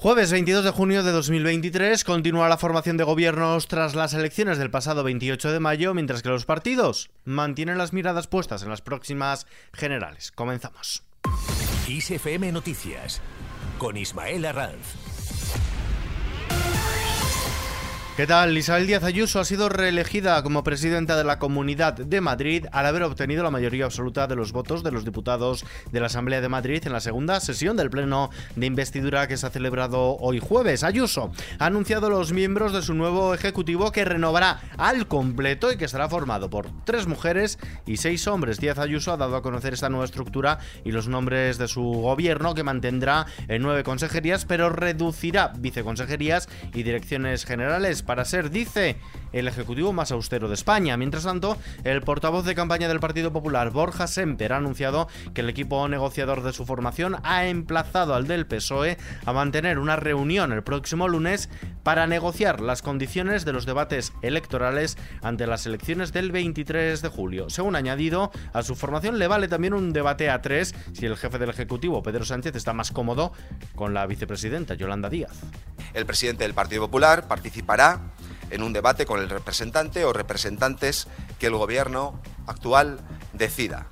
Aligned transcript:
Jueves 0.00 0.32
22 0.32 0.64
de 0.64 0.70
junio 0.70 1.02
de 1.02 1.12
2023 1.12 2.04
continúa 2.04 2.48
la 2.48 2.56
formación 2.56 2.96
de 2.96 3.04
gobiernos 3.04 3.68
tras 3.68 3.94
las 3.94 4.14
elecciones 4.14 4.56
del 4.56 4.70
pasado 4.70 5.04
28 5.04 5.52
de 5.52 5.60
mayo, 5.60 5.92
mientras 5.92 6.22
que 6.22 6.30
los 6.30 6.46
partidos 6.46 7.10
mantienen 7.26 7.76
las 7.76 7.92
miradas 7.92 8.26
puestas 8.26 8.62
en 8.62 8.70
las 8.70 8.80
próximas 8.80 9.46
generales. 9.74 10.32
Comenzamos. 10.32 11.04
ISFM 11.86 12.50
Noticias 12.50 13.20
con 13.76 13.98
Ismael 13.98 14.46
Arranz. 14.46 15.09
¿Qué 18.20 18.26
tal? 18.26 18.54
Isabel 18.58 18.86
Díaz 18.86 19.02
Ayuso 19.02 19.40
ha 19.40 19.46
sido 19.46 19.70
reelegida 19.70 20.42
como 20.42 20.62
presidenta 20.62 21.16
de 21.16 21.24
la 21.24 21.38
Comunidad 21.38 21.94
de 21.94 22.20
Madrid 22.20 22.66
al 22.70 22.84
haber 22.84 23.02
obtenido 23.02 23.42
la 23.42 23.50
mayoría 23.50 23.86
absoluta 23.86 24.26
de 24.26 24.36
los 24.36 24.52
votos 24.52 24.82
de 24.82 24.92
los 24.92 25.06
diputados 25.06 25.64
de 25.90 26.00
la 26.00 26.08
Asamblea 26.08 26.42
de 26.42 26.50
Madrid 26.50 26.82
en 26.84 26.92
la 26.92 27.00
segunda 27.00 27.40
sesión 27.40 27.78
del 27.78 27.88
Pleno 27.88 28.28
de 28.56 28.66
Investidura 28.66 29.26
que 29.26 29.38
se 29.38 29.46
ha 29.46 29.50
celebrado 29.50 30.18
hoy 30.18 30.38
jueves. 30.38 30.84
Ayuso 30.84 31.32
ha 31.58 31.64
anunciado 31.64 32.08
a 32.08 32.10
los 32.10 32.34
miembros 32.34 32.74
de 32.74 32.82
su 32.82 32.92
nuevo 32.92 33.32
Ejecutivo 33.32 33.90
que 33.90 34.04
renovará 34.04 34.60
al 34.76 35.08
completo 35.08 35.72
y 35.72 35.78
que 35.78 35.86
estará 35.86 36.06
formado 36.10 36.50
por 36.50 36.66
tres 36.84 37.06
mujeres 37.06 37.58
y 37.86 37.96
seis 37.96 38.26
hombres. 38.26 38.60
Díaz 38.60 38.78
Ayuso 38.78 39.14
ha 39.14 39.16
dado 39.16 39.34
a 39.34 39.42
conocer 39.42 39.72
esta 39.72 39.88
nueva 39.88 40.04
estructura 40.04 40.58
y 40.84 40.92
los 40.92 41.08
nombres 41.08 41.56
de 41.56 41.68
su 41.68 41.84
gobierno 41.84 42.54
que 42.54 42.64
mantendrá 42.64 43.24
en 43.48 43.62
nueve 43.62 43.82
consejerías 43.82 44.44
pero 44.44 44.68
reducirá 44.68 45.54
viceconsejerías 45.56 46.50
y 46.74 46.82
direcciones 46.82 47.46
generales 47.46 48.02
para 48.10 48.24
ser, 48.24 48.50
dice, 48.50 48.96
el 49.32 49.46
ejecutivo 49.46 49.92
más 49.92 50.10
austero 50.10 50.48
de 50.48 50.54
España. 50.54 50.96
Mientras 50.96 51.22
tanto, 51.22 51.56
el 51.84 52.02
portavoz 52.02 52.44
de 52.44 52.56
campaña 52.56 52.88
del 52.88 52.98
Partido 52.98 53.32
Popular, 53.32 53.70
Borja 53.70 54.08
Semper, 54.08 54.52
ha 54.52 54.56
anunciado 54.56 55.06
que 55.32 55.42
el 55.42 55.48
equipo 55.48 55.86
negociador 55.86 56.42
de 56.42 56.52
su 56.52 56.66
formación 56.66 57.18
ha 57.22 57.46
emplazado 57.46 58.16
al 58.16 58.26
del 58.26 58.48
PSOE 58.48 58.98
a 59.24 59.32
mantener 59.32 59.78
una 59.78 59.94
reunión 59.94 60.50
el 60.52 60.64
próximo 60.64 61.06
lunes 61.06 61.48
para 61.84 62.08
negociar 62.08 62.60
las 62.60 62.82
condiciones 62.82 63.44
de 63.44 63.52
los 63.52 63.64
debates 63.64 64.12
electorales 64.22 64.98
ante 65.22 65.46
las 65.46 65.66
elecciones 65.66 66.12
del 66.12 66.32
23 66.32 67.02
de 67.02 67.08
julio. 67.08 67.48
Según 67.48 67.76
añadido, 67.76 68.32
a 68.52 68.64
su 68.64 68.74
formación 68.74 69.20
le 69.20 69.28
vale 69.28 69.46
también 69.46 69.74
un 69.74 69.92
debate 69.92 70.30
a 70.30 70.42
tres 70.42 70.74
si 70.94 71.06
el 71.06 71.16
jefe 71.16 71.38
del 71.38 71.50
Ejecutivo, 71.50 72.02
Pedro 72.02 72.24
Sánchez, 72.24 72.56
está 72.56 72.72
más 72.72 72.90
cómodo 72.90 73.32
con 73.76 73.94
la 73.94 74.04
vicepresidenta, 74.06 74.74
Yolanda 74.74 75.08
Díaz. 75.08 75.38
El 75.94 76.06
presidente 76.06 76.44
del 76.44 76.54
Partido 76.54 76.82
Popular 76.82 77.26
participará 77.26 77.89
en 78.50 78.62
un 78.62 78.72
debate 78.72 79.06
con 79.06 79.20
el 79.20 79.30
representante 79.30 80.04
o 80.04 80.12
representantes 80.12 81.08
que 81.38 81.46
el 81.46 81.54
gobierno 81.54 82.20
actual 82.46 83.00
decida. 83.32 83.86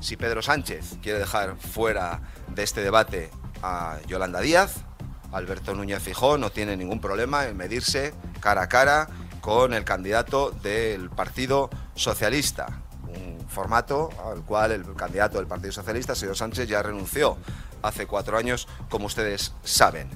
Si 0.00 0.16
Pedro 0.16 0.42
Sánchez 0.42 0.98
quiere 1.02 1.18
dejar 1.18 1.56
fuera 1.56 2.20
de 2.54 2.62
este 2.62 2.82
debate 2.82 3.30
a 3.62 3.98
Yolanda 4.06 4.40
Díaz, 4.40 4.84
Alberto 5.32 5.74
Núñez 5.74 6.02
Fijó 6.02 6.38
no 6.38 6.50
tiene 6.50 6.76
ningún 6.76 7.00
problema 7.00 7.46
en 7.46 7.56
medirse 7.56 8.14
cara 8.40 8.62
a 8.62 8.68
cara 8.68 9.08
con 9.40 9.74
el 9.74 9.84
candidato 9.84 10.50
del 10.50 11.10
Partido 11.10 11.70
Socialista, 11.94 12.82
un 13.08 13.46
formato 13.48 14.10
al 14.30 14.44
cual 14.44 14.72
el 14.72 14.94
candidato 14.94 15.38
del 15.38 15.46
Partido 15.46 15.72
Socialista, 15.72 16.14
señor 16.14 16.36
Sánchez, 16.36 16.68
ya 16.68 16.82
renunció 16.82 17.36
hace 17.82 18.06
cuatro 18.06 18.38
años, 18.38 18.68
como 18.88 19.06
ustedes 19.06 19.52
saben 19.64 20.08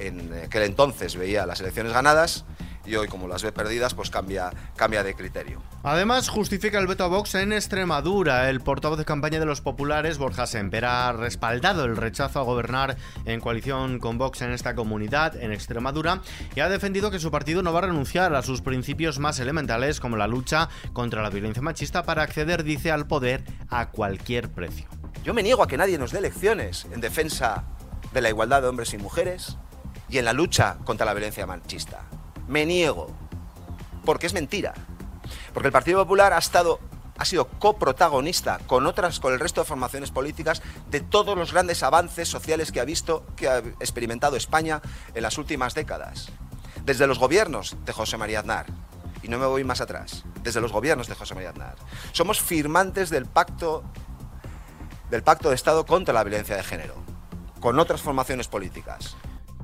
en 0.00 0.32
aquel 0.44 0.62
entonces 0.62 1.16
veía 1.16 1.46
las 1.46 1.60
elecciones 1.60 1.92
ganadas 1.92 2.44
y 2.90 2.96
hoy 2.96 3.08
como 3.08 3.28
las 3.28 3.42
ve 3.42 3.52
perdidas 3.52 3.94
pues 3.94 4.10
cambia, 4.10 4.50
cambia 4.76 5.02
de 5.02 5.14
criterio. 5.14 5.62
Además 5.82 6.28
justifica 6.28 6.78
el 6.78 6.86
veto 6.86 7.04
a 7.04 7.08
Vox 7.08 7.34
en 7.36 7.52
Extremadura. 7.52 8.50
El 8.50 8.60
portavoz 8.60 8.98
de 8.98 9.04
campaña 9.04 9.38
de 9.38 9.46
los 9.46 9.60
populares, 9.60 10.18
Borja 10.18 10.46
Semper, 10.46 10.84
ha 10.84 11.12
respaldado 11.12 11.84
el 11.84 11.96
rechazo 11.96 12.40
a 12.40 12.42
gobernar 12.42 12.96
en 13.24 13.40
coalición 13.40 13.98
con 13.98 14.18
Vox 14.18 14.42
en 14.42 14.52
esta 14.52 14.74
comunidad, 14.74 15.36
en 15.36 15.52
Extremadura, 15.52 16.20
y 16.54 16.60
ha 16.60 16.68
defendido 16.68 17.10
que 17.10 17.20
su 17.20 17.30
partido 17.30 17.62
no 17.62 17.72
va 17.72 17.78
a 17.78 17.82
renunciar 17.82 18.34
a 18.34 18.42
sus 18.42 18.60
principios 18.60 19.18
más 19.18 19.38
elementales 19.38 20.00
como 20.00 20.16
la 20.16 20.26
lucha 20.26 20.68
contra 20.92 21.22
la 21.22 21.30
violencia 21.30 21.62
machista 21.62 22.02
para 22.02 22.22
acceder, 22.22 22.64
dice, 22.64 22.90
al 22.90 23.06
poder 23.06 23.44
a 23.68 23.90
cualquier 23.90 24.50
precio. 24.50 24.88
Yo 25.24 25.34
me 25.34 25.42
niego 25.42 25.62
a 25.62 25.68
que 25.68 25.76
nadie 25.76 25.98
nos 25.98 26.12
dé 26.12 26.20
lecciones 26.20 26.86
en 26.92 27.00
defensa 27.00 27.64
de 28.12 28.20
la 28.20 28.30
igualdad 28.30 28.62
de 28.62 28.68
hombres 28.68 28.92
y 28.94 28.98
mujeres, 28.98 29.56
y 30.08 30.18
en 30.18 30.24
la 30.24 30.32
lucha 30.32 30.78
contra 30.84 31.06
la 31.06 31.14
violencia 31.14 31.46
machista. 31.46 32.02
Me 32.50 32.66
niego, 32.66 33.06
porque 34.04 34.26
es 34.26 34.32
mentira. 34.32 34.74
Porque 35.54 35.68
el 35.68 35.72
Partido 35.72 36.00
Popular 36.00 36.32
ha 36.32 36.38
estado 36.38 36.80
ha 37.16 37.24
sido 37.24 37.46
coprotagonista 37.46 38.58
con 38.66 38.86
otras 38.86 39.20
con 39.20 39.32
el 39.32 39.38
resto 39.38 39.60
de 39.60 39.66
formaciones 39.66 40.10
políticas 40.10 40.62
de 40.88 41.00
todos 41.00 41.36
los 41.36 41.52
grandes 41.52 41.82
avances 41.84 42.28
sociales 42.28 42.72
que 42.72 42.80
ha 42.80 42.84
visto 42.84 43.24
que 43.36 43.46
ha 43.46 43.58
experimentado 43.58 44.36
España 44.36 44.82
en 45.14 45.22
las 45.22 45.38
últimas 45.38 45.74
décadas. 45.74 46.30
Desde 46.84 47.06
los 47.06 47.20
gobiernos 47.20 47.76
de 47.84 47.92
José 47.92 48.16
María 48.16 48.40
Aznar, 48.40 48.66
y 49.22 49.28
no 49.28 49.38
me 49.38 49.46
voy 49.46 49.62
más 49.62 49.80
atrás, 49.80 50.24
desde 50.42 50.60
los 50.60 50.72
gobiernos 50.72 51.06
de 51.06 51.14
José 51.14 51.34
María 51.34 51.50
Aznar. 51.50 51.76
Somos 52.10 52.40
firmantes 52.40 53.10
del 53.10 53.26
pacto 53.26 53.84
del 55.08 55.22
pacto 55.22 55.50
de 55.50 55.54
Estado 55.54 55.86
contra 55.86 56.14
la 56.14 56.24
violencia 56.24 56.56
de 56.56 56.64
género 56.64 56.96
con 57.60 57.78
otras 57.78 58.00
formaciones 58.00 58.48
políticas. 58.48 59.14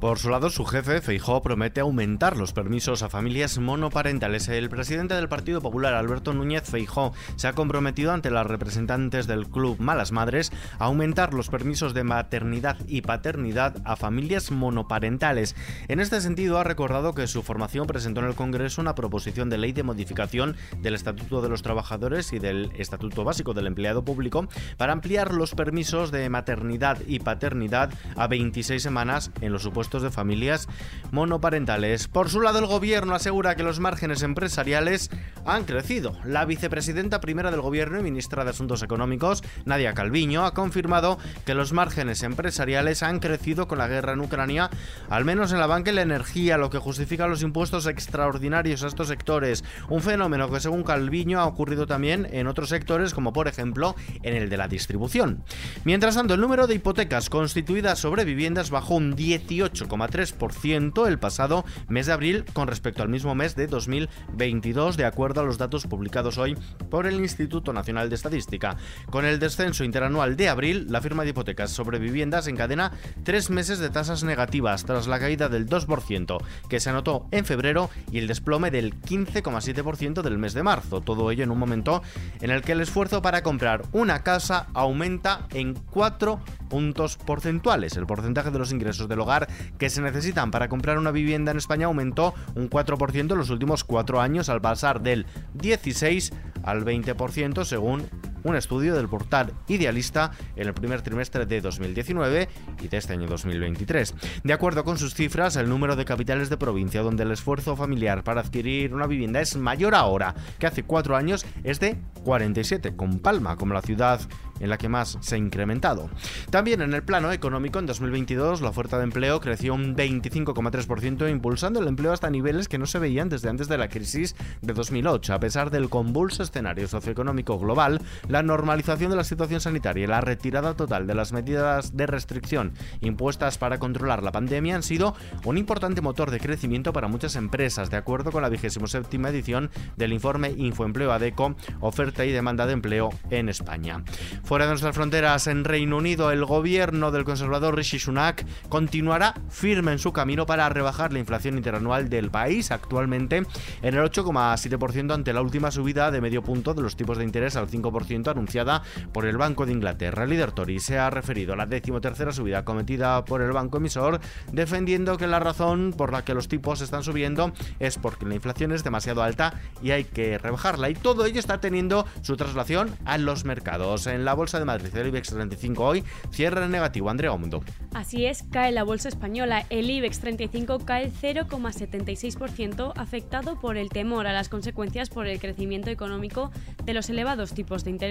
Por 0.00 0.18
su 0.18 0.28
lado, 0.28 0.50
su 0.50 0.66
jefe, 0.66 1.00
Feijó, 1.00 1.40
promete 1.40 1.80
aumentar 1.80 2.36
los 2.36 2.52
permisos 2.52 3.02
a 3.02 3.08
familias 3.08 3.56
monoparentales. 3.58 4.46
El 4.48 4.68
presidente 4.68 5.14
del 5.14 5.30
Partido 5.30 5.62
Popular, 5.62 5.94
Alberto 5.94 6.34
Núñez 6.34 6.64
Feijó, 6.68 7.14
se 7.36 7.48
ha 7.48 7.54
comprometido 7.54 8.12
ante 8.12 8.30
las 8.30 8.46
representantes 8.46 9.26
del 9.26 9.48
club 9.48 9.80
Malas 9.80 10.12
Madres 10.12 10.52
a 10.78 10.84
aumentar 10.84 11.32
los 11.32 11.48
permisos 11.48 11.94
de 11.94 12.04
maternidad 12.04 12.76
y 12.86 13.00
paternidad 13.00 13.76
a 13.84 13.96
familias 13.96 14.50
monoparentales. 14.50 15.56
En 15.88 16.00
este 16.00 16.20
sentido, 16.20 16.58
ha 16.58 16.64
recordado 16.64 17.14
que 17.14 17.26
su 17.26 17.42
formación 17.42 17.86
presentó 17.86 18.20
en 18.20 18.26
el 18.26 18.34
Congreso 18.34 18.82
una 18.82 18.94
proposición 18.94 19.48
de 19.48 19.56
ley 19.56 19.72
de 19.72 19.82
modificación 19.82 20.56
del 20.82 20.94
Estatuto 20.94 21.40
de 21.40 21.48
los 21.48 21.62
Trabajadores 21.62 22.34
y 22.34 22.38
del 22.38 22.70
Estatuto 22.76 23.24
Básico 23.24 23.54
del 23.54 23.66
Empleado 23.66 24.04
Público 24.04 24.46
para 24.76 24.92
ampliar 24.92 25.32
los 25.32 25.54
permisos 25.54 26.10
de 26.10 26.28
maternidad 26.28 26.98
y 27.06 27.20
paternidad 27.20 27.94
a 28.14 28.26
26 28.26 28.82
semanas 28.82 29.30
en 29.40 29.52
los 29.52 29.62
supuestos 29.62 29.86
de 30.02 30.10
familias 30.10 30.68
monoparentales. 31.12 32.08
Por 32.08 32.28
su 32.30 32.40
lado, 32.40 32.58
el 32.58 32.66
gobierno 32.66 33.14
asegura 33.14 33.54
que 33.54 33.62
los 33.62 33.80
márgenes 33.80 34.22
empresariales 34.22 35.10
han 35.44 35.64
crecido. 35.64 36.16
La 36.24 36.44
vicepresidenta 36.44 37.20
primera 37.20 37.50
del 37.50 37.60
gobierno 37.60 37.98
y 37.98 38.02
ministra 38.02 38.44
de 38.44 38.50
Asuntos 38.50 38.82
Económicos, 38.82 39.42
Nadia 39.64 39.94
Calviño, 39.94 40.44
ha 40.44 40.54
confirmado 40.54 41.18
que 41.44 41.54
los 41.54 41.72
márgenes 41.72 42.22
empresariales 42.22 43.02
han 43.02 43.20
crecido 43.20 43.68
con 43.68 43.78
la 43.78 43.88
guerra 43.88 44.12
en 44.12 44.20
Ucrania, 44.20 44.70
al 45.08 45.24
menos 45.24 45.52
en 45.52 45.60
la 45.60 45.66
banca 45.66 45.90
y 45.90 45.94
la 45.94 46.02
energía, 46.02 46.58
lo 46.58 46.70
que 46.70 46.78
justifica 46.78 47.26
los 47.26 47.42
impuestos 47.42 47.86
extraordinarios 47.86 48.82
a 48.82 48.88
estos 48.88 49.08
sectores. 49.08 49.64
Un 49.88 50.02
fenómeno 50.02 50.50
que, 50.50 50.60
según 50.60 50.82
Calviño, 50.82 51.40
ha 51.40 51.46
ocurrido 51.46 51.86
también 51.86 52.26
en 52.32 52.46
otros 52.46 52.68
sectores, 52.68 53.14
como 53.14 53.32
por 53.32 53.48
ejemplo 53.48 53.94
en 54.22 54.34
el 54.34 54.48
de 54.48 54.56
la 54.56 54.68
distribución. 54.68 55.44
Mientras 55.84 56.14
tanto, 56.14 56.34
el 56.34 56.40
número 56.40 56.66
de 56.66 56.74
hipotecas 56.74 57.30
constituidas 57.30 57.98
sobre 57.98 58.24
viviendas 58.24 58.70
bajó 58.70 58.94
un 58.94 59.14
18 59.14 59.75
8,3% 59.76 61.06
el 61.06 61.18
pasado 61.18 61.64
mes 61.88 62.06
de 62.06 62.12
abril 62.12 62.44
con 62.52 62.68
respecto 62.68 63.02
al 63.02 63.08
mismo 63.08 63.34
mes 63.34 63.54
de 63.56 63.66
2022, 63.66 64.96
de 64.96 65.04
acuerdo 65.04 65.40
a 65.40 65.44
los 65.44 65.58
datos 65.58 65.86
publicados 65.86 66.38
hoy 66.38 66.56
por 66.90 67.06
el 67.06 67.20
Instituto 67.20 67.72
Nacional 67.72 68.08
de 68.08 68.14
Estadística. 68.14 68.76
Con 69.10 69.24
el 69.24 69.38
descenso 69.38 69.84
interanual 69.84 70.36
de 70.36 70.48
abril, 70.48 70.86
la 70.88 71.00
firma 71.00 71.24
de 71.24 71.30
hipotecas 71.30 71.70
sobre 71.70 71.98
viviendas 71.98 72.46
encadena 72.46 72.92
tres 73.24 73.50
meses 73.50 73.78
de 73.78 73.90
tasas 73.90 74.24
negativas 74.24 74.84
tras 74.84 75.06
la 75.06 75.18
caída 75.18 75.48
del 75.48 75.68
2% 75.68 76.38
que 76.68 76.80
se 76.80 76.90
anotó 76.90 77.26
en 77.30 77.44
febrero 77.44 77.90
y 78.10 78.18
el 78.18 78.26
desplome 78.26 78.70
del 78.70 79.00
15,7% 79.00 80.22
del 80.22 80.38
mes 80.38 80.54
de 80.54 80.62
marzo. 80.62 81.00
Todo 81.00 81.30
ello 81.30 81.44
en 81.44 81.50
un 81.50 81.58
momento 81.58 82.02
en 82.40 82.50
el 82.50 82.62
que 82.62 82.72
el 82.72 82.80
esfuerzo 82.80 83.22
para 83.22 83.42
comprar 83.42 83.82
una 83.92 84.22
casa 84.22 84.66
aumenta 84.74 85.46
en 85.52 85.74
4 85.74 86.40
puntos 86.68 87.16
porcentuales. 87.16 87.96
El 87.96 88.06
porcentaje 88.06 88.50
de 88.50 88.58
los 88.58 88.72
ingresos 88.72 89.08
del 89.08 89.20
hogar 89.20 89.48
que 89.78 89.90
se 89.90 90.02
necesitan 90.02 90.50
para 90.50 90.68
comprar 90.68 90.98
una 90.98 91.10
vivienda 91.10 91.50
en 91.50 91.58
España 91.58 91.86
aumentó 91.86 92.34
un 92.54 92.70
4% 92.70 93.32
en 93.32 93.38
los 93.38 93.50
últimos 93.50 93.84
cuatro 93.84 94.20
años 94.20 94.48
al 94.48 94.60
pasar 94.60 95.00
del 95.02 95.26
16 95.54 96.32
al 96.62 96.84
20% 96.84 97.64
según 97.64 98.08
un 98.44 98.56
estudio 98.56 98.94
del 98.94 99.08
portal 99.08 99.52
Idealista 99.68 100.30
en 100.56 100.68
el 100.68 100.74
primer 100.74 101.02
trimestre 101.02 101.46
de 101.46 101.60
2019 101.60 102.48
y 102.82 102.88
de 102.88 102.96
este 102.96 103.12
año 103.12 103.26
2023. 103.26 104.14
De 104.44 104.52
acuerdo 104.52 104.84
con 104.84 104.98
sus 104.98 105.14
cifras, 105.14 105.56
el 105.56 105.68
número 105.68 105.96
de 105.96 106.04
capitales 106.04 106.50
de 106.50 106.56
provincia 106.56 107.02
donde 107.02 107.24
el 107.24 107.32
esfuerzo 107.32 107.76
familiar 107.76 108.24
para 108.24 108.40
adquirir 108.40 108.94
una 108.94 109.06
vivienda 109.06 109.40
es 109.40 109.56
mayor 109.56 109.94
ahora 109.94 110.34
que 110.58 110.66
hace 110.66 110.82
cuatro 110.82 111.16
años 111.16 111.44
es 111.64 111.80
de 111.80 111.96
47, 112.24 112.96
con 112.96 113.18
Palma 113.18 113.56
como 113.56 113.74
la 113.74 113.82
ciudad 113.82 114.20
en 114.60 114.70
la 114.70 114.78
que 114.78 114.88
más 114.88 115.18
se 115.20 115.34
ha 115.34 115.38
incrementado. 115.38 116.08
También 116.50 116.80
en 116.80 116.94
el 116.94 117.02
plano 117.02 117.32
económico, 117.32 117.78
en 117.78 117.86
2022 117.86 118.60
la 118.60 118.70
oferta 118.70 118.98
de 118.98 119.04
empleo 119.04 119.40
creció 119.40 119.74
un 119.74 119.94
25,3%, 119.96 121.30
impulsando 121.30 121.80
el 121.80 121.88
empleo 121.88 122.12
hasta 122.12 122.30
niveles 122.30 122.68
que 122.68 122.78
no 122.78 122.86
se 122.86 122.98
veían 122.98 123.28
desde 123.28 123.48
antes 123.48 123.68
de 123.68 123.78
la 123.78 123.88
crisis 123.88 124.34
de 124.62 124.72
2008. 124.72 125.34
A 125.34 125.40
pesar 125.40 125.70
del 125.70 125.88
convulso 125.88 126.42
escenario 126.42 126.88
socioeconómico 126.88 127.58
global, 127.58 128.00
normalización 128.42 129.10
de 129.10 129.16
la 129.16 129.24
situación 129.24 129.60
sanitaria 129.60 130.04
y 130.04 130.06
la 130.06 130.20
retirada 130.20 130.74
total 130.74 131.06
de 131.06 131.14
las 131.14 131.32
medidas 131.32 131.96
de 131.96 132.06
restricción 132.06 132.72
impuestas 133.00 133.58
para 133.58 133.78
controlar 133.78 134.22
la 134.22 134.32
pandemia 134.32 134.76
han 134.76 134.82
sido 134.82 135.14
un 135.44 135.58
importante 135.58 136.00
motor 136.00 136.30
de 136.30 136.40
crecimiento 136.40 136.92
para 136.92 137.08
muchas 137.08 137.36
empresas, 137.36 137.90
de 137.90 137.96
acuerdo 137.96 138.32
con 138.32 138.42
la 138.42 138.48
27 138.48 139.16
edición 139.28 139.70
del 139.96 140.12
informe 140.12 140.50
Infoempleo 140.56 141.12
ADECO, 141.12 141.56
oferta 141.80 142.24
y 142.24 142.32
demanda 142.32 142.66
de 142.66 142.72
empleo 142.72 143.10
en 143.30 143.48
España. 143.48 144.02
Fuera 144.44 144.64
de 144.64 144.70
nuestras 144.70 144.94
fronteras, 144.94 145.46
en 145.46 145.64
Reino 145.64 145.96
Unido, 145.96 146.30
el 146.30 146.44
gobierno 146.44 147.10
del 147.10 147.24
conservador 147.24 147.76
Rishi 147.76 147.98
Sunak 147.98 148.46
continuará 148.68 149.34
firme 149.48 149.92
en 149.92 149.98
su 149.98 150.12
camino 150.12 150.46
para 150.46 150.68
rebajar 150.68 151.12
la 151.12 151.18
inflación 151.18 151.56
interanual 151.56 152.08
del 152.08 152.30
país, 152.30 152.70
actualmente 152.70 153.36
en 153.82 153.94
el 153.94 154.00
8,7% 154.00 155.12
ante 155.12 155.32
la 155.32 155.42
última 155.42 155.70
subida 155.70 156.10
de 156.10 156.20
medio 156.20 156.42
punto 156.42 156.74
de 156.74 156.82
los 156.82 156.96
tipos 156.96 157.18
de 157.18 157.24
interés 157.24 157.56
al 157.56 157.68
5% 157.68 158.15
anunciada 158.24 158.82
por 159.12 159.26
el 159.26 159.36
Banco 159.36 159.66
de 159.66 159.72
Inglaterra. 159.72 160.24
El 160.24 160.30
líder 160.30 160.52
Tory 160.52 160.80
se 160.80 160.98
ha 160.98 161.10
referido 161.10 161.52
a 161.52 161.56
la 161.56 161.66
decimotercera 161.66 162.32
subida 162.32 162.64
cometida 162.64 163.24
por 163.24 163.42
el 163.42 163.52
banco 163.52 163.78
emisor, 163.78 164.20
defendiendo 164.52 165.16
que 165.16 165.26
la 165.26 165.40
razón 165.40 165.94
por 165.96 166.12
la 166.12 166.24
que 166.24 166.34
los 166.34 166.48
tipos 166.48 166.80
están 166.80 167.02
subiendo 167.02 167.52
es 167.78 167.98
porque 167.98 168.26
la 168.26 168.34
inflación 168.34 168.72
es 168.72 168.84
demasiado 168.84 169.22
alta 169.22 169.54
y 169.82 169.90
hay 169.90 170.04
que 170.04 170.38
rebajarla. 170.38 170.90
Y 170.90 170.94
todo 170.94 171.26
ello 171.26 171.40
está 171.40 171.60
teniendo 171.60 172.06
su 172.22 172.36
traslación 172.36 172.94
a 173.04 173.18
los 173.18 173.44
mercados. 173.44 174.06
En 174.06 174.24
la 174.24 174.34
Bolsa 174.34 174.58
de 174.58 174.64
Madrid, 174.64 174.94
el 174.96 175.08
IBEX 175.08 175.28
35 175.28 175.84
hoy 175.84 176.04
cierra 176.30 176.64
en 176.64 176.70
negativo. 176.70 177.10
Andrea 177.10 177.32
Omundo. 177.32 177.62
Así 177.94 178.26
es, 178.26 178.44
cae 178.50 178.72
la 178.72 178.82
bolsa 178.82 179.08
española. 179.08 179.64
El 179.70 179.90
IBEX 179.90 180.20
35 180.20 180.84
cae 180.84 181.10
0,76%, 181.10 182.92
afectado 182.96 183.58
por 183.58 183.76
el 183.76 183.88
temor 183.88 184.26
a 184.26 184.32
las 184.32 184.48
consecuencias 184.48 185.08
por 185.08 185.26
el 185.26 185.38
crecimiento 185.38 185.90
económico 185.90 186.50
de 186.84 186.94
los 186.94 187.08
elevados 187.08 187.52
tipos 187.52 187.84
de 187.84 187.90
interés, 187.90 188.05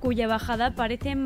cuya 0.00 0.26
bajada 0.26 0.74
parece 0.74 1.16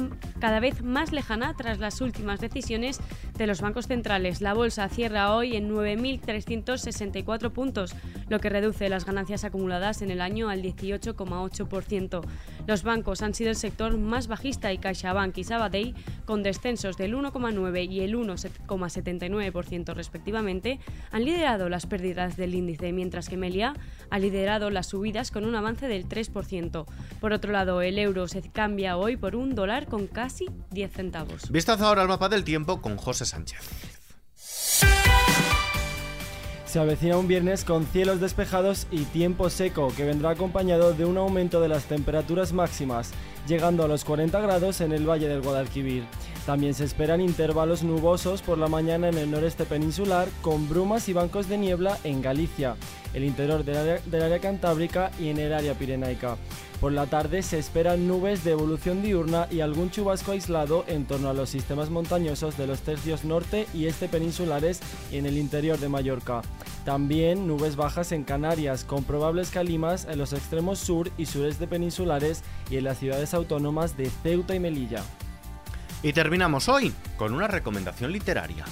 cada 0.40 0.60
vez 0.60 0.82
más 0.82 1.12
lejana 1.12 1.54
tras 1.56 1.78
las 1.78 2.00
últimas 2.00 2.40
decisiones 2.40 3.00
de 3.36 3.46
los 3.46 3.60
bancos 3.60 3.86
centrales. 3.86 4.40
La 4.40 4.54
bolsa 4.54 4.88
cierra 4.88 5.34
hoy 5.34 5.56
en 5.56 5.70
9.364 5.70 7.50
puntos, 7.50 7.94
lo 8.28 8.40
que 8.40 8.48
reduce 8.48 8.88
las 8.88 9.04
ganancias 9.04 9.44
acumuladas 9.44 10.02
en 10.02 10.10
el 10.10 10.20
año 10.20 10.48
al 10.48 10.62
18,8%. 10.62 12.22
Los 12.66 12.82
bancos 12.82 13.22
han 13.22 13.34
sido 13.34 13.50
el 13.50 13.56
sector 13.56 13.98
más 13.98 14.26
bajista 14.26 14.72
y 14.72 14.78
CaixaBank 14.78 15.36
y 15.38 15.44
Sabadell, 15.44 15.94
con 16.24 16.42
descensos 16.42 16.96
del 16.96 17.14
1,9 17.14 17.90
y 17.90 18.00
el 18.00 18.14
1,79% 18.14 19.94
respectivamente, 19.94 20.80
han 21.10 21.24
liderado 21.24 21.68
las 21.68 21.86
pérdidas 21.86 22.36
del 22.36 22.54
índice, 22.54 22.92
mientras 22.92 23.28
que 23.28 23.36
Melia 23.36 23.74
ha 24.10 24.18
liderado 24.18 24.70
las 24.70 24.86
subidas 24.88 25.30
con 25.30 25.44
un 25.44 25.54
avance 25.54 25.88
del 25.88 26.08
3%. 26.08 26.86
Por 27.20 27.32
otro 27.32 27.52
lado, 27.52 27.82
el 27.82 27.98
euro 27.98 28.28
se 28.28 28.42
cambia 28.42 28.96
hoy 28.96 29.16
por 29.16 29.36
un 29.36 29.54
dólar 29.54 29.86
con 29.86 30.06
casi 30.06 30.46
10 30.70 30.92
centavos. 30.92 31.50
Vistazo 31.50 31.86
ahora 31.86 32.02
al 32.02 32.08
mapa 32.08 32.28
del 32.28 32.44
tiempo 32.44 32.80
con 32.80 32.96
José 32.96 33.26
Sánchez. 33.26 33.93
Se 36.74 36.80
avecina 36.80 37.16
un 37.16 37.28
viernes 37.28 37.62
con 37.62 37.86
cielos 37.86 38.18
despejados 38.18 38.88
y 38.90 39.04
tiempo 39.04 39.48
seco 39.48 39.92
que 39.96 40.04
vendrá 40.04 40.30
acompañado 40.30 40.92
de 40.92 41.04
un 41.04 41.16
aumento 41.16 41.60
de 41.60 41.68
las 41.68 41.84
temperaturas 41.84 42.52
máximas, 42.52 43.12
llegando 43.46 43.84
a 43.84 43.86
los 43.86 44.04
40 44.04 44.40
grados 44.40 44.80
en 44.80 44.90
el 44.90 45.08
Valle 45.08 45.28
del 45.28 45.40
Guadalquivir. 45.40 46.02
También 46.46 46.74
se 46.74 46.82
esperan 46.82 47.20
intervalos 47.20 47.84
nubosos 47.84 48.42
por 48.42 48.58
la 48.58 48.66
mañana 48.66 49.08
en 49.08 49.16
el 49.16 49.30
noreste 49.30 49.66
peninsular 49.66 50.26
con 50.42 50.68
brumas 50.68 51.08
y 51.08 51.12
bancos 51.12 51.48
de 51.48 51.58
niebla 51.58 51.96
en 52.02 52.20
Galicia, 52.20 52.74
el 53.14 53.22
interior 53.22 53.64
del 53.64 53.76
área, 53.76 54.00
del 54.06 54.22
área 54.24 54.40
cantábrica 54.40 55.12
y 55.20 55.28
en 55.28 55.38
el 55.38 55.54
área 55.54 55.74
pirenaica. 55.74 56.36
Por 56.80 56.92
la 56.92 57.06
tarde 57.06 57.42
se 57.42 57.58
esperan 57.58 58.08
nubes 58.08 58.44
de 58.44 58.50
evolución 58.50 59.00
diurna 59.00 59.46
y 59.50 59.60
algún 59.60 59.90
chubasco 59.90 60.32
aislado 60.32 60.84
en 60.86 61.06
torno 61.06 61.30
a 61.30 61.32
los 61.32 61.48
sistemas 61.48 61.88
montañosos 61.88 62.58
de 62.58 62.66
los 62.66 62.80
tercios 62.80 63.24
norte 63.24 63.66
y 63.72 63.86
este 63.86 64.08
peninsulares 64.08 64.80
y 65.10 65.16
en 65.16 65.26
el 65.26 65.38
interior 65.38 65.78
de 65.78 65.88
Mallorca. 65.88 66.42
También 66.84 67.46
nubes 67.46 67.76
bajas 67.76 68.12
en 68.12 68.24
Canarias, 68.24 68.84
con 68.84 69.04
probables 69.04 69.50
calimas 69.50 70.04
en 70.04 70.18
los 70.18 70.34
extremos 70.34 70.78
sur 70.78 71.10
y 71.16 71.26
sureste 71.26 71.66
peninsulares 71.66 72.42
y 72.70 72.76
en 72.76 72.84
las 72.84 72.98
ciudades 72.98 73.32
autónomas 73.32 73.96
de 73.96 74.10
Ceuta 74.22 74.54
y 74.54 74.60
Melilla. 74.60 75.02
Y 76.02 76.12
terminamos 76.12 76.68
hoy 76.68 76.92
con 77.16 77.32
una 77.32 77.48
recomendación 77.48 78.12
literaria. 78.12 78.66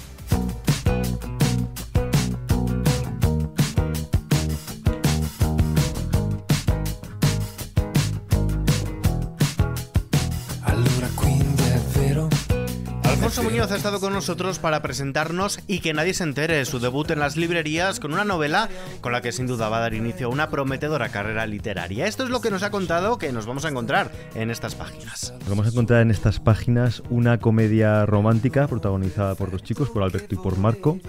Alfonso 13.33 13.49
Muñoz 13.49 13.71
ha 13.71 13.77
estado 13.77 13.99
con 13.99 14.13
nosotros 14.13 14.59
para 14.59 14.83
presentarnos 14.83 15.57
y 15.65 15.79
que 15.79 15.95
nadie 15.95 16.13
se 16.13 16.23
entere 16.23 16.63
su 16.65 16.77
debut 16.77 17.09
en 17.09 17.17
las 17.17 17.35
librerías 17.35 17.99
con 17.99 18.13
una 18.13 18.23
novela 18.23 18.69
con 19.01 19.11
la 19.11 19.21
que 19.21 19.31
sin 19.31 19.47
duda 19.47 19.69
va 19.69 19.77
a 19.77 19.79
dar 19.79 19.95
inicio 19.95 20.27
a 20.27 20.29
una 20.29 20.51
prometedora 20.51 21.09
carrera 21.09 21.47
literaria. 21.47 22.05
Esto 22.05 22.25
es 22.25 22.29
lo 22.29 22.41
que 22.41 22.51
nos 22.51 22.61
ha 22.61 22.69
contado 22.69 23.17
que 23.17 23.31
nos 23.31 23.47
vamos 23.47 23.65
a 23.65 23.69
encontrar 23.69 24.11
en 24.35 24.51
estas 24.51 24.75
páginas. 24.75 25.33
Vamos 25.49 25.65
a 25.65 25.69
encontrar 25.69 26.03
en 26.03 26.11
estas 26.11 26.39
páginas 26.39 27.01
una 27.09 27.39
comedia 27.39 28.05
romántica 28.05 28.67
protagonizada 28.67 29.33
por 29.33 29.49
dos 29.49 29.63
chicos, 29.63 29.89
por 29.89 30.03
Alberto 30.03 30.35
y 30.35 30.37
por 30.37 30.59
Marco. 30.59 30.99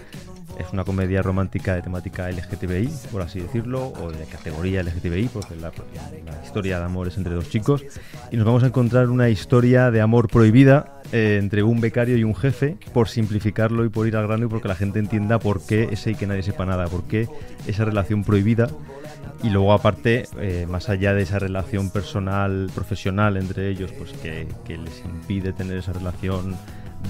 Es 0.59 0.73
una 0.73 0.85
comedia 0.85 1.23
romántica 1.23 1.75
de 1.75 1.83
temática 1.83 2.31
LGTBI, 2.31 2.91
por 3.11 3.23
así 3.23 3.41
decirlo, 3.41 3.89
o 4.01 4.13
de 4.13 4.25
categoría 4.25 4.83
LGTBI, 4.83 5.29
porque 5.33 5.57
la, 5.57 5.73
la 6.25 6.45
historia 6.45 6.79
de 6.79 6.85
amor 6.85 7.09
es 7.09 7.17
entre 7.17 7.35
dos 7.35 7.49
chicos. 7.49 7.85
Y 8.31 8.37
nos 8.37 8.47
vamos 8.47 8.63
a 8.63 8.69
encontrar 8.69 9.09
una 9.11 9.29
historia 9.29 9.91
de 9.91 10.01
amor 10.01 10.29
prohibida 10.29 11.01
eh, 11.13 11.39
entre 11.41 11.63
un 11.63 11.81
becario 11.81 12.17
y 12.17 12.25
un 12.25 12.35
jefe, 12.35 12.77
por 12.93 13.09
simplificarlo 13.09 13.85
y 13.85 13.89
por 13.89 14.07
ir 14.07 14.17
al 14.17 14.27
grano 14.27 14.47
y 14.47 14.49
porque 14.49 14.69
la 14.69 14.75
gente 14.75 14.99
entienda 14.99 15.39
por 15.39 15.65
qué 15.65 15.89
ese 15.93 16.13
y 16.13 16.15
que 16.15 16.27
nadie 16.27 16.43
sepa 16.43 16.67
nada, 16.67 16.87
por 16.87 17.05
qué 17.05 17.29
esa 17.67 17.85
relación 17.85 18.25
prohibida. 18.25 18.69
Y 19.43 19.51
luego 19.51 19.73
aparte, 19.73 20.27
eh, 20.39 20.67
más 20.69 20.89
allá 20.89 21.15
de 21.15 21.23
esa 21.23 21.39
relación 21.39 21.91
personal, 21.91 22.71
profesional 22.75 23.37
entre 23.37 23.69
ellos, 23.69 23.93
pues 23.93 24.13
que, 24.13 24.49
que 24.65 24.79
les 24.79 25.05
impide 25.05 25.53
tener 25.53 25.77
esa 25.77 25.93
relación 25.93 26.57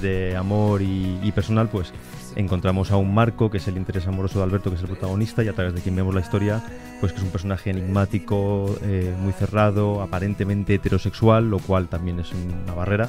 de 0.00 0.37
amor 0.37 0.82
y, 0.82 1.32
personal, 1.35 1.69
pues 1.69 1.93
encontramos 2.37 2.91
a 2.91 2.96
un 2.96 3.14
Marco, 3.14 3.50
que 3.50 3.58
es 3.58 3.69
el 3.69 3.76
interés 3.76 4.06
amoroso 4.06 4.38
de 4.38 4.44
Alberto, 4.44 4.70
que 4.70 4.76
es 4.76 4.82
el 4.82 4.88
protagonista, 4.88 5.43
y 5.43 5.49
a 5.49 5.52
través 5.52 5.75
de 5.75 5.81
quien 5.81 5.96
vemos 5.96 6.14
la 6.14 6.20
historia, 6.20 6.62
pues 7.00 7.12
que 7.12 7.19
es 7.19 7.25
un 7.25 7.31
personaje 7.31 7.70
enigmático, 7.70 8.76
eh, 8.82 9.14
muy 9.19 9.32
cerrado, 9.32 10.02
aparentemente 10.02 10.75
heterosexual, 10.75 11.49
lo 11.49 11.58
cual 11.58 11.88
también 11.88 12.20
es 12.20 12.32
una 12.32 12.75
barrera. 12.75 13.08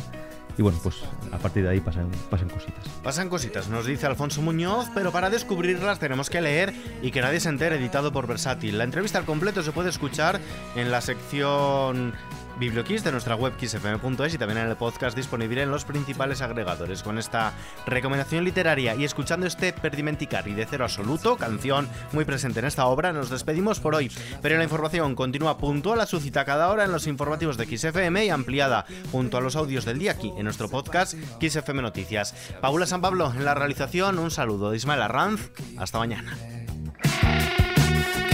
Y 0.58 0.62
bueno, 0.62 0.80
pues 0.82 0.96
a 1.34 1.38
partir 1.38 1.64
de 1.64 1.70
ahí 1.70 1.82
pasan, 1.82 2.10
pasan 2.30 2.48
cositas. 2.48 2.88
Pasan 3.04 3.28
cositas, 3.28 3.68
nos 3.68 3.86
dice 3.86 4.06
Alfonso 4.06 4.42
Muñoz, 4.42 4.88
pero 4.96 5.12
para 5.12 5.30
descubrirlas 5.30 6.00
tenemos 6.00 6.30
que 6.30 6.40
leer 6.40 6.74
y 7.01 7.12
que 7.12 7.20
nadie 7.20 7.42
se 7.42 7.50
entere, 7.50 7.75
editado 7.75 8.13
por 8.13 8.25
Versátil. 8.25 8.77
La 8.77 8.86
entrevista 8.86 9.20
al 9.20 9.25
completo 9.25 9.63
se 9.63 9.74
puede 9.74 9.89
escuchar 9.89 10.39
en 10.75 10.92
la 10.92 11.01
sección 11.01 12.13
Biblioquiz 12.60 13.04
de 13.04 13.12
nuestra 13.12 13.36
web 13.36 13.54
xfm.es 13.60 14.34
y 14.34 14.38
también 14.38 14.60
en 14.60 14.70
el 14.70 14.76
podcast 14.76 15.16
disponible 15.16 15.62
en 15.62 15.72
los 15.72 15.86
principales 15.86 16.42
agregadores. 16.42 17.04
Con 17.04 17.18
esta 17.18 17.54
recomendación 17.86 18.44
literaria 18.44 18.96
y 18.96 19.04
escuchando 19.04 19.46
este 19.46 19.74
Perdimenticari 19.74 20.54
de 20.54 20.66
cero 20.66 20.86
absoluto, 20.86 21.38
canción 21.38 21.88
muy 22.14 22.26
presente 22.26 22.60
en 22.60 22.66
esta 22.66 22.86
obra, 22.86 23.14
nos 23.14 23.30
despedimos 23.30 23.80
por 23.80 23.96
hoy. 23.96 24.12
Pero 24.42 24.58
la 24.58 24.64
información 24.64 25.16
continúa 25.16 25.58
puntual 25.58 26.00
a 26.00 26.06
su 26.06 26.20
cita 26.20 26.46
cada 26.46 26.70
hora 26.70 26.86
en 26.86 26.92
los 26.92 27.08
informativos 27.08 27.58
de 27.58 27.66
XFM 27.66 28.26
y 28.26 28.30
ampliada 28.30 28.86
junto 29.12 29.38
a 29.38 29.42
los 29.42 29.56
audios 29.56 29.86
del 29.86 30.00
día 30.00 30.12
aquí 30.12 30.32
en 30.38 30.44
nuestro 30.44 30.70
podcast 30.70 31.16
XFM 31.42 31.82
Noticias. 31.82 32.34
Paula 32.62 32.86
San 32.86 33.02
Pablo 33.02 33.34
en 33.36 33.46
la 33.46 33.54
realización, 33.54 34.20
un 34.20 34.32
saludo 34.32 34.72
de 34.72 34.78
Ismael 34.78 35.02
Arranz, 35.02 35.52
hasta 35.78 36.00
mañana. 36.00 36.55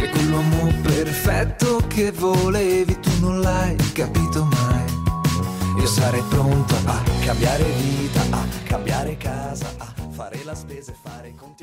Che 0.02 0.10
quell'uomo 0.10 0.74
perfetto 0.82 1.84
che 1.88 2.12
volevi 2.12 3.00
tu 3.00 3.20
non 3.20 3.40
l'hai 3.40 3.76
capito 3.94 4.46
mai. 4.46 5.80
Io 5.80 5.86
sarei 5.86 6.24
pronto 6.28 6.76
a 6.86 7.04
cambiare 7.24 7.64
vita, 7.64 8.22
a 8.32 8.44
cambiare 8.64 9.16
casa, 9.18 9.68
a 9.78 9.94
fare 10.10 10.44
la 10.44 10.56
spesa 10.56 10.92
e 10.92 10.96
fare 11.00 11.28
i 11.28 11.36
conti 11.36 11.61